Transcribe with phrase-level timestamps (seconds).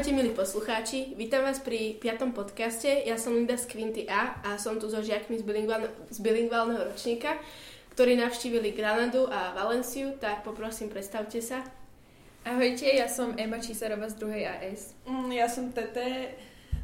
[0.00, 2.88] Ahojte milí poslucháči, vítam vás pri piatom podcaste.
[3.04, 6.88] Ja som Linda z Quinty A a som tu so žiakmi z, bilingvál- z bilingválneho
[6.88, 7.36] ročníka,
[7.92, 11.60] ktorí navštívili Granadu a Valenciu, tak poprosím, predstavte sa.
[12.48, 14.96] Ahojte, ja som Ema Čísarová z druhej AS.
[15.04, 16.32] Mm, ja som Tete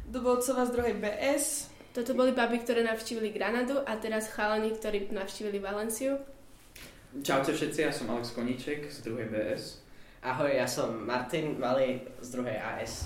[0.05, 1.73] Dubovcová z druhej BS.
[1.97, 6.21] Toto boli baby, ktoré navštívili Granadu a teraz chalani, ktorí navštívili Valenciu.
[7.25, 9.86] Čaute všetci, ja som Alex Koníček z druhej BS.
[10.17, 13.05] Ahoj, ja som Martin Malý z druhej AS.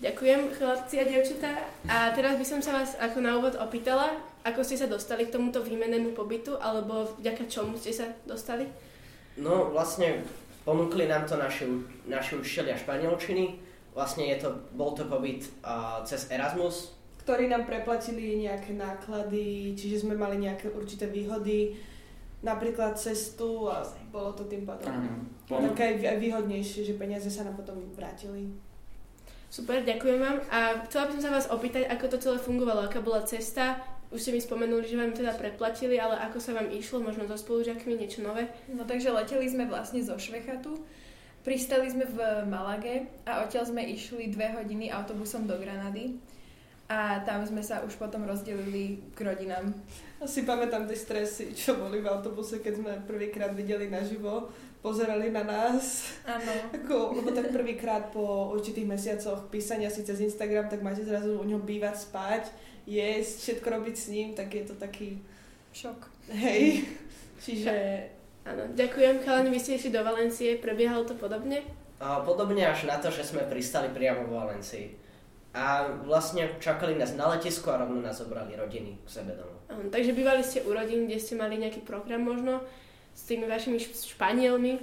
[0.00, 1.52] Ďakujem, chlapci a devčatá.
[1.84, 5.34] A teraz by som sa vás ako na úvod opýtala, ako ste sa dostali k
[5.36, 8.64] tomuto výmennému pobytu, alebo vďaka čomu ste sa dostali?
[9.36, 10.24] No vlastne
[10.64, 11.68] ponúkli nám to naši,
[12.08, 13.60] naši učiteľia španielčiny.
[13.92, 16.96] Vlastne je to, bol to pobyt uh, cez Erasmus.
[17.28, 21.76] ktorí nám preplatili nejaké náklady, čiže sme mali nejaké určité výhody,
[22.42, 23.82] napríklad cestu a
[24.14, 25.74] bolo to tým pádom Áno.
[25.74, 28.54] také aj výhodnejšie, že peniaze sa nám potom vrátili.
[29.48, 30.38] Super, ďakujem vám.
[30.52, 33.80] A chcela by som sa vás opýtať, ako to celé fungovalo, aká bola cesta.
[34.12, 37.36] Už ste mi spomenuli, že vám teda preplatili, ale ako sa vám išlo, možno so
[37.36, 38.48] spolužiakmi, niečo nové?
[38.68, 40.80] No takže leteli sme vlastne zo Švechatu,
[41.44, 46.16] pristali sme v Malage a odtiaľ sme išli dve hodiny autobusom do Granady
[46.88, 49.68] a tam sme sa už potom rozdelili k rodinám.
[50.18, 54.48] Asi pamätám tie stresy, čo boli v autobuse, keď sme prvýkrát videli naživo,
[54.80, 56.16] pozerali na nás.
[56.24, 56.52] Áno.
[56.72, 61.44] Ako, lebo tak prvýkrát po určitých mesiacoch písania si cez Instagram, tak máte zrazu u
[61.44, 62.44] ňom bývať, spať,
[62.88, 65.20] jesť, všetko robiť s ním, tak je to taký,
[65.76, 66.08] Šok.
[66.32, 66.88] hej.
[67.44, 67.74] Čiže
[68.48, 69.20] Áno, ďakujem.
[69.20, 71.60] Chalani, vy ste išli do Valencie, prebiehalo to podobne?
[72.00, 75.07] Uh, podobne až na to, že sme pristali priamo v Valencii.
[75.56, 79.58] A vlastne čakali nás na letisku a rovno nás zobrali rodiny k sebe domov.
[79.88, 82.60] Takže bývali ste u rodín, kde ste mali nejaký program možno
[83.16, 84.78] s tými vašimi šp- Španielmi,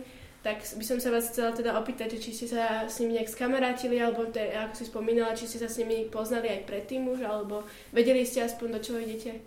[0.45, 3.33] tak by som sa vás chcela teda opýtať, že či ste sa s nimi nejak
[3.33, 7.25] skamarátili, alebo te, ako si spomínala, či ste sa s nimi poznali aj predtým už,
[7.25, 9.41] alebo vedeli ste aspoň do čoho idete?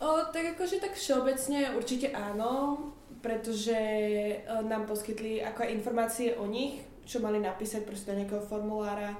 [0.00, 2.80] O, tak akože tak všeobecne určite áno,
[3.20, 8.44] pretože e, nám poskytli ako aj informácie o nich, čo mali napísať proste do nejakého
[8.44, 9.12] formulára,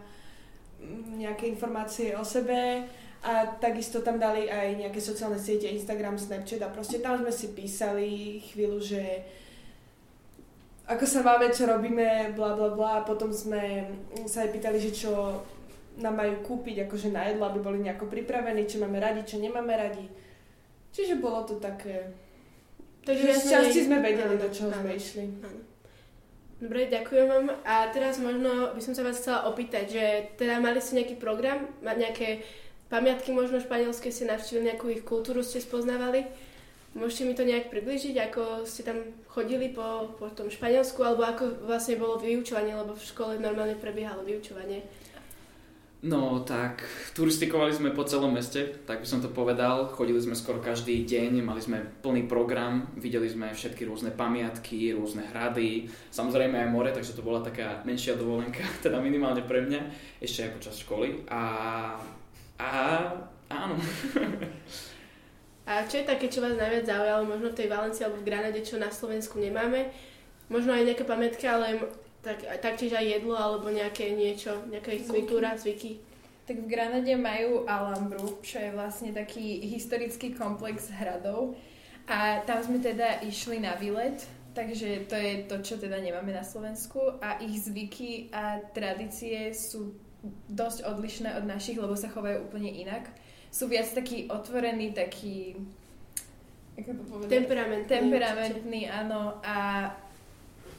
[1.16, 2.86] nejaké informácie o sebe
[3.26, 7.50] a takisto tam dali aj nejaké sociálne siete, Instagram, Snapchat a proste tam sme si
[7.50, 9.02] písali chvíľu, že
[10.86, 13.90] ako sa máme, čo robíme, bla bla bla a potom sme
[14.30, 15.42] sa aj pýtali, že čo
[15.98, 19.74] nám majú kúpiť akože na jedlo, aby boli nejako pripravení, čo máme radi, čo nemáme
[19.74, 20.06] radi.
[20.92, 22.12] Čiže bolo to také...
[23.02, 25.24] Takže z časti sme vedeli, do čoho áno, sme išli.
[25.40, 25.60] áno.
[26.56, 27.46] Dobre, ďakujem vám.
[27.68, 30.04] A teraz možno by som sa vás chcela opýtať, že
[30.40, 32.48] teda mali ste nejaký program, nejaké
[32.88, 36.24] pamiatky možno španielské, ste navštívili nejakú ich kultúru, ste spoznávali?
[36.96, 41.68] Môžete mi to nejak približiť, ako ste tam chodili po, po tom Španielsku, alebo ako
[41.68, 44.80] vlastne bolo vyučovanie, lebo v škole normálne prebiehalo vyučovanie.
[46.04, 46.84] No tak,
[47.16, 49.88] turistikovali sme po celom meste, tak by som to povedal.
[49.88, 55.24] Chodili sme skoro každý deň, mali sme plný program, videli sme všetky rôzne pamiatky, rôzne
[55.32, 59.80] hrady, samozrejme aj more, takže to bola taká menšia dovolenka, teda minimálne pre mňa,
[60.20, 61.24] ešte aj počas školy.
[61.32, 61.42] A,
[62.60, 62.70] a
[63.48, 63.80] áno,
[65.66, 68.62] A čo je také, čo vás najviac zaujalo, možno v tej Valencii alebo v Granade,
[68.62, 69.90] čo na Slovensku nemáme?
[70.46, 71.82] Možno aj nejaké pamätky, ale
[72.26, 76.02] tak, taktiež aj jedlo alebo nejaké niečo, nejaká ich kultúra, zvyky.
[76.46, 81.54] Tak v Granade majú Alhambru, čo je vlastne taký historický komplex hradov.
[82.06, 84.22] A tam sme teda išli na výlet,
[84.54, 87.18] takže to je to, čo teda nemáme na Slovensku.
[87.18, 89.94] A ich zvyky a tradície sú
[90.46, 93.10] dosť odlišné od našich, lebo sa chovajú úplne inak.
[93.50, 95.58] Sú viac taký otvorený, taký...
[96.78, 97.30] Ako to povedať?
[97.42, 97.90] Temperamentný.
[97.90, 99.42] Temperamentný, áno.
[99.42, 99.90] A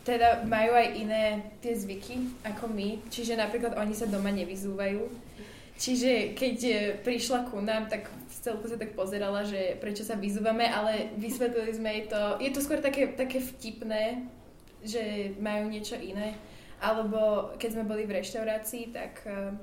[0.07, 1.23] teda majú aj iné
[1.59, 5.03] tie zvyky ako my, čiže napríklad oni sa doma nevyzúvajú.
[5.77, 10.63] Čiže keď e, prišla ku nám, tak celku sa tak pozerala, že prečo sa vyzúvame,
[10.63, 12.21] ale vysvetlili sme jej to.
[12.39, 14.25] Je to skôr také, také vtipné,
[14.81, 16.39] že majú niečo iné.
[16.79, 19.53] Alebo keď sme boli v reštaurácii, tak uh,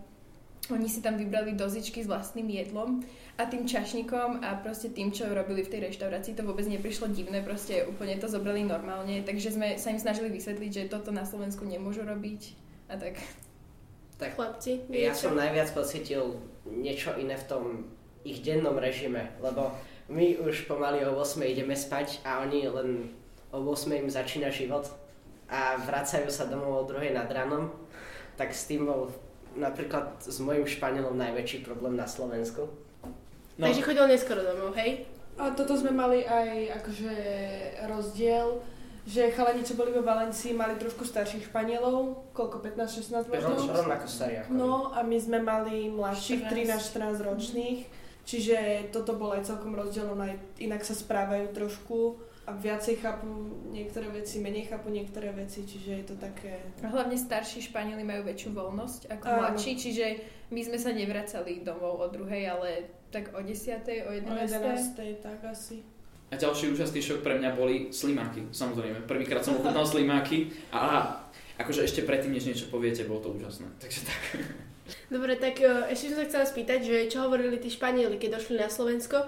[0.73, 3.05] oni si tam vybrali dozičky s vlastným jedlom
[3.37, 7.43] a tým čašníkom a proste tým, čo robili v tej reštaurácii, to vôbec neprišlo divné,
[7.43, 11.67] proste úplne to zobrali normálne, takže sme sa im snažili vysvetliť, že toto na Slovensku
[11.67, 12.55] nemôžu robiť
[12.89, 13.21] a tak.
[14.15, 15.27] Tak Chlapci, ja niečo?
[15.29, 17.65] som najviac pocitil niečo iné v tom
[18.23, 19.75] ich dennom režime, lebo
[20.09, 23.11] my už pomaly o 8 ideme spať a oni len
[23.51, 24.89] o 8 im začína život
[25.51, 27.69] a vracajú sa domov o 2 nad ránom,
[28.39, 29.13] tak s tým bol
[29.57, 32.69] napríklad s mojim Španielom najväčší problém na Slovensku.
[33.59, 35.07] no, Takže chodil neskoro domov, hej?
[35.35, 37.15] A toto sme mali aj akože
[37.91, 38.63] rozdiel,
[39.05, 43.53] že chalani, čo boli vo Valencii, mali trošku starších Španielov, koľko, 15-16 možno?
[43.53, 44.49] Ro- rovnako starý ako.
[44.55, 47.21] No a my sme mali mladších 14.
[47.21, 47.79] 13-14 ročných,
[48.25, 48.57] čiže
[48.95, 53.27] toto bolo aj celkom rozdielne, aj inak sa správajú trošku a viacej chápu
[53.73, 56.61] niektoré veci, menej chápu niektoré veci, čiže je to také...
[56.85, 59.39] A hlavne starší Španieli majú väčšiu voľnosť ako Áno.
[59.41, 60.07] mladší, čiže
[60.53, 62.69] my sme sa nevracali domov o druhej, ale
[63.09, 63.81] tak o 10.
[64.07, 64.29] o 11.
[64.29, 65.25] O 11.
[65.25, 65.81] tak asi.
[66.29, 69.09] A ďalší úžasný šok pre mňa boli slimáky, samozrejme.
[69.09, 71.03] Prvýkrát som ochutnal slimáky a aha,
[71.63, 73.71] akože ešte predtým, než niečo poviete, bolo to úžasné.
[73.81, 74.21] Takže tak.
[75.09, 78.61] Dobre, tak e, ešte som sa chcela spýtať, že čo hovorili tí Španieli, keď došli
[78.61, 79.25] na Slovensko,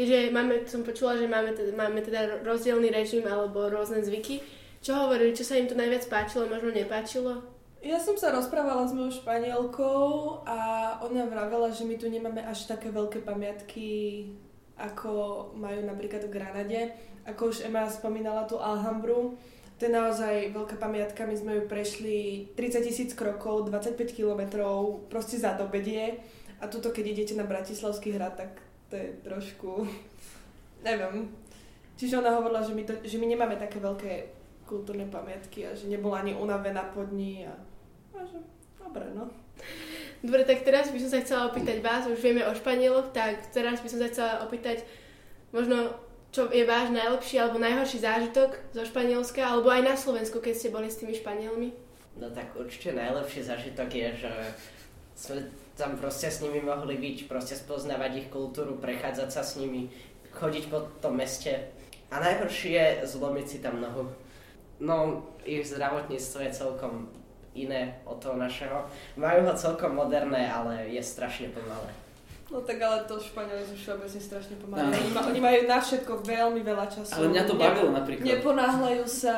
[0.00, 4.40] keďže máme, som počula, že máme teda, máme teda rozdielný režim alebo rôzne zvyky.
[4.80, 7.44] Čo hovorili, čo sa im tu najviac páčilo, možno nepáčilo?
[7.84, 10.58] Ja som sa rozprávala s mojou Španielkou a
[11.04, 14.28] ona vravela, že my tu nemáme až také veľké pamiatky,
[14.80, 16.80] ako majú napríklad v Granade.
[17.28, 19.36] Ako už Ema spomínala tú Alhambru,
[19.76, 25.40] to je naozaj veľká pamiatka, my sme ju prešli 30 tisíc krokov, 25 kilometrov, proste
[25.40, 26.20] za dobedie.
[26.60, 29.86] A tuto, keď idete na Bratislavský hrad, tak to je trošku,
[30.82, 31.30] neviem.
[31.94, 34.12] Čiže ona hovorila, že my, to, že my nemáme také veľké
[34.66, 37.54] kultúrne pamiatky a že nebola ani unavená pod ní a,
[38.14, 38.38] a že,
[38.78, 39.30] dobre no.
[40.20, 43.80] Dobre, tak teraz by som sa chcela opýtať vás, už vieme o Španieloch, tak teraz
[43.80, 44.84] by som sa chcela opýtať
[45.48, 45.96] možno,
[46.30, 50.68] čo je váš najlepší alebo najhorší zážitok zo Španielska, alebo aj na Slovensku, keď ste
[50.70, 51.72] boli s tými Španielmi?
[52.20, 54.32] No tak určite najlepší zažitok je, že
[55.16, 55.48] sme
[55.80, 59.88] tam proste s nimi mohli byť, proste spoznávať ich kultúru, prechádzať sa s nimi,
[60.36, 61.72] chodiť po tom meste.
[62.12, 64.12] A najhoršie je zlomiť si tam nohu.
[64.76, 67.08] No, ich zdravotníctvo je celkom
[67.56, 68.84] iné od toho našeho.
[69.16, 71.90] Majú ho celkom moderné, ale je strašne pomalé.
[72.50, 74.90] No tak ale to Španieli sú všeobecne strašne pomalé.
[74.90, 77.14] Oni, ma, oni majú na všetko veľmi veľa času.
[77.14, 78.26] Ale mňa to bavilo napríklad.
[78.26, 79.36] Neponáhľajú sa,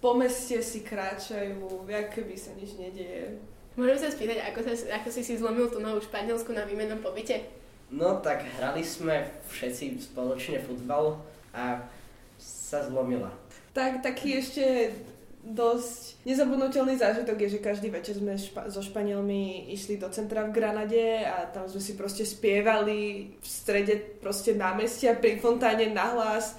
[0.00, 3.36] po meste si kráčajú, jak keby sa nič nedieje.
[3.78, 6.98] Môžem sa spýtať, ako, sa, ako si si zlomil tú nohu v Španielsku na výmennom
[6.98, 7.46] pobyte?
[7.94, 11.22] No tak hrali sme všetci spoločne futbal
[11.54, 11.86] a
[12.42, 13.30] sa zlomila.
[13.72, 14.90] Tak, taký ešte
[15.46, 20.52] dosť nezabudnutelný zážitok je, že každý večer sme špa- so Španielmi išli do centra v
[20.52, 26.58] Granade a tam sme si proste spievali v strede proste námestia pri fontáne nahlas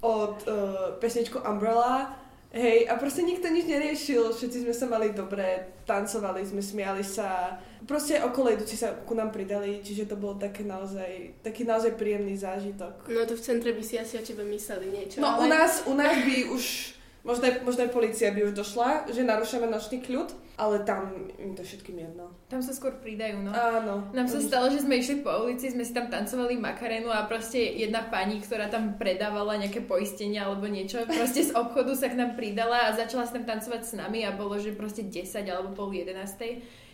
[0.00, 2.16] od uh, pesničku Umbrella.
[2.48, 7.60] Hej, a proste nikto nič neriešil, všetci sme sa mali dobre, tancovali sme, smiali sa.
[7.84, 12.40] Proste okolo idúci sa ku nám pridali, čiže to bol také naozaj, taký naozaj príjemný
[12.40, 13.04] zážitok.
[13.12, 15.20] No to v centre by si asi o tebe mysleli niečo.
[15.20, 15.44] No ale...
[15.44, 16.96] u nás, u nás by už,
[17.28, 21.52] možno aj, možno aj policia by už došla, že narúšame nočný kľud, ale tam im
[21.52, 22.32] to všetkým jedno.
[22.48, 23.52] Tam sa skôr pridajú, no.
[23.52, 24.08] Áno.
[24.16, 27.60] Nám sa stalo, že sme išli po ulici, sme si tam tancovali makarénu a proste
[27.60, 32.32] jedna pani, ktorá tam predávala nejaké poistenia alebo niečo, proste z obchodu sa k nám
[32.32, 35.92] pridala a začala sa tam tancovať s nami a bolo, že proste 10 alebo pol
[35.92, 36.16] 11.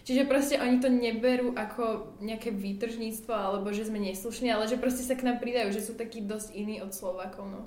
[0.04, 5.00] Čiže proste oni to neberú ako nejaké výtržníctvo alebo že sme neslušní, ale že proste
[5.00, 7.62] sa k nám pridajú, že sú takí dosť iní od Slovákov, no.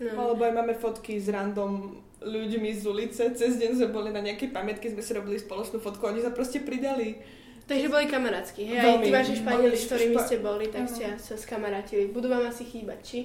[0.00, 0.16] No.
[0.16, 3.22] Alebo aj máme fotky s random ľuďmi z ulice.
[3.32, 6.32] Cez deň sme boli na nejakej pamätke, sme si robili spoločnú fotku a oni sa
[6.32, 7.16] proste pridali.
[7.64, 8.82] Takže boli kamarátsky, hej?
[8.82, 9.04] Aj Veľmi.
[9.06, 12.10] tí vaši Španieli, s ktorými špa- ste boli, tak ste sa skamarátili.
[12.10, 13.18] Budú vám asi chýbať, či?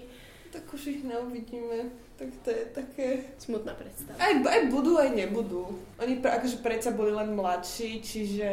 [0.53, 1.89] Tak už ich neuvidíme.
[2.15, 3.05] Tak to je také...
[3.35, 4.15] Smutná predstava.
[4.21, 5.75] Aj, aj budú, aj nebudú.
[5.99, 8.49] Oni akože predsa boli len mladší, čiže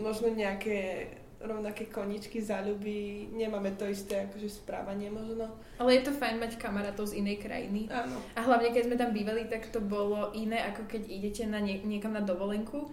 [0.00, 1.06] možno nejaké
[1.42, 5.50] rovnaké koničky, záľuby, nemáme to isté akože správanie možno.
[5.78, 7.90] Ale je to fajn mať kamarátov z inej krajiny.
[7.90, 8.18] Áno.
[8.38, 11.82] A hlavne, keď sme tam bývali, tak to bolo iné, ako keď idete na nie,
[11.82, 12.90] niekam na dovolenku.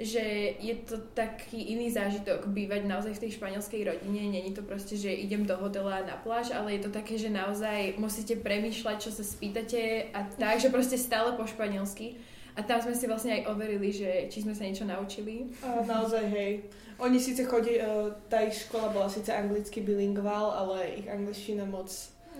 [0.00, 4.32] Že je to taký iný zážitok bývať naozaj v tej španielskej rodine.
[4.32, 8.00] Není to proste, že idem do hotela na pláž, ale je to také, že naozaj
[8.00, 12.16] musíte premýšľať, čo sa spýtate a tak, že proste stále po španielsky.
[12.56, 15.52] A tam sme si vlastne aj overili, že či sme sa niečo naučili.
[15.60, 16.64] A naozaj, hej.
[17.00, 21.88] Oni síce chodí, uh, tá ich škola bola síce anglicky bilingval, ale ich angličtina moc,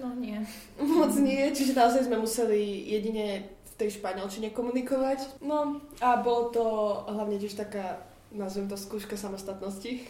[0.01, 0.41] No nie.
[0.81, 5.43] moc nie, čiže naozaj sme museli jedine v tej španielčine komunikovať.
[5.45, 6.65] No a bolo to
[7.09, 8.01] hlavne tiež taká,
[8.33, 10.01] nazvem to skúška samostatnosti.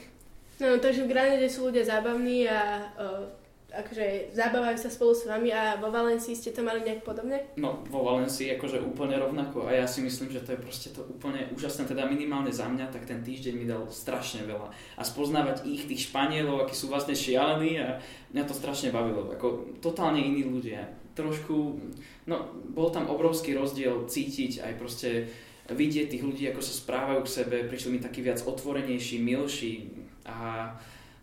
[0.60, 3.24] No, takže v Granade sú ľudia zábavní a uh,
[3.70, 7.54] akože zabávajú sa spolu s vami a vo Valencii ste to mali nejak podobne?
[7.56, 11.06] No, vo Valencii akože úplne rovnako a ja si myslím, že to je proste to
[11.06, 14.68] úplne úžasné, teda minimálne za mňa, tak ten týždeň mi dal strašne veľa.
[14.98, 18.02] A spoznávať ich, tých Španielov, akí sú vlastne šialení a
[18.34, 19.30] mňa to strašne bavilo.
[19.32, 20.90] Ako totálne iní ľudia.
[21.14, 21.78] Trošku,
[22.30, 22.36] no,
[22.70, 25.10] bol tam obrovský rozdiel cítiť aj proste
[25.70, 29.94] vidieť tých ľudí, ako sa správajú k sebe, prišli mi takí viac otvorenejší, milší
[30.26, 30.74] a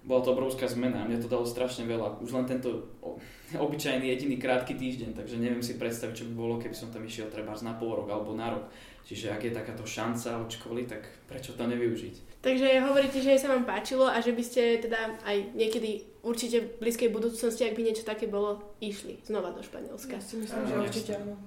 [0.08, 2.24] bola to obrovská zmena a mne to dalo strašne veľa.
[2.24, 2.96] Už len tento
[3.68, 7.28] obyčajný jediný krátky týždeň, takže neviem si predstaviť, čo by bolo, keby som tam išiel
[7.28, 8.72] treba na pol rok alebo na rok.
[9.08, 12.44] Čiže ak je takáto šanca od školy, tak prečo to nevyužiť?
[12.44, 16.68] Takže hovoríte, že sa vám páčilo a že by ste teda aj niekedy určite v
[16.84, 20.20] blízkej budúcnosti, ak by niečo také bolo, išli znova do Španielska.
[20.20, 21.40] Ja si myslím, že určite áno.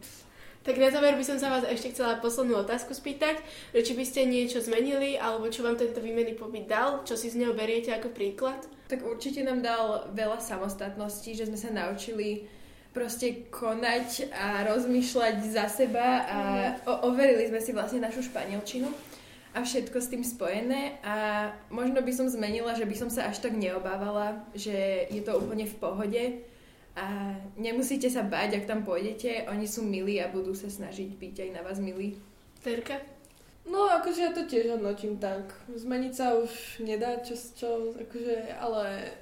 [0.61, 3.40] Tak na záver by som sa vás ešte chcela poslednú otázku spýtať,
[3.73, 7.33] že či by ste niečo zmenili, alebo čo vám tento výmenný pobyt dal, čo si
[7.33, 8.61] z neho beriete ako príklad?
[8.93, 12.45] Tak určite nám dal veľa samostatnosti, že sme sa naučili
[12.93, 16.38] proste konať a rozmýšľať za seba a
[16.85, 18.90] o- overili sme si vlastne našu španielčinu
[19.55, 23.40] a všetko s tým spojené a možno by som zmenila, že by som sa až
[23.40, 26.23] tak neobávala, že je to úplne v pohode
[26.99, 31.35] a nemusíte sa báť, ak tam pôjdete, oni sú milí a budú sa snažiť byť
[31.47, 32.18] aj na vás milí.
[32.61, 32.99] Terka?
[33.68, 35.54] No, akože ja to tiež hodnotím tak.
[35.70, 39.14] Zmeniť sa už nedá, čo, čo akože, ale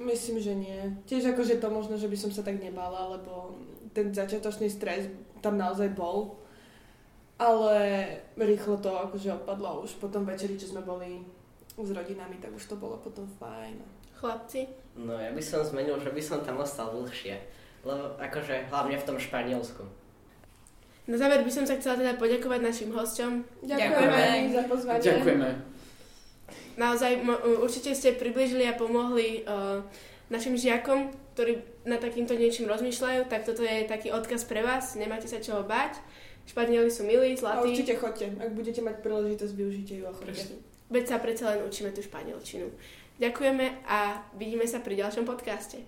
[0.00, 0.80] myslím, že nie.
[1.04, 3.58] Tiež akože to možno, že by som sa tak nebala, lebo
[3.92, 5.12] ten začiatočný stres
[5.44, 6.40] tam naozaj bol.
[7.36, 8.08] Ale
[8.40, 11.20] rýchlo to akože opadlo už potom večeri, čo sme boli
[11.76, 13.76] s rodinami, tak už to bolo potom fajn.
[14.16, 14.66] Chlapci?
[14.96, 17.36] No ja by som zmenil, že by som tam ostal dlhšie.
[17.84, 19.84] Lebo akože hlavne v tom Španielsku.
[21.06, 23.32] Na záver by som sa chcela teda poďakovať našim hosťom.
[23.62, 24.50] Ďakujeme Ďakujeme.
[24.50, 25.04] za pozvanie.
[25.04, 25.48] Ďakujeme.
[26.76, 29.80] Naozaj mo- určite ste približili a pomohli uh,
[30.28, 35.24] našim žiakom, ktorí na takýmto niečím rozmýšľajú, tak toto je taký odkaz pre vás, nemáte
[35.24, 36.02] sa čoho báť.
[36.46, 38.26] Španieli sú milí, A zlatí, určite chodte.
[38.38, 40.42] Ak budete mať príležitosť, využite ju a chodte.
[40.90, 42.70] veď sa predsa len učíme tú španielčinu.
[43.16, 45.80] Ďakujeme a vidíme sa pri ďalšom podcaste.